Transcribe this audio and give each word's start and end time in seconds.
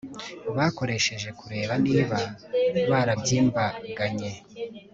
bakoresheje 0.57 1.29
kureba 1.39 1.73
niba 1.85 2.17
barabyimbaganye 2.89 4.31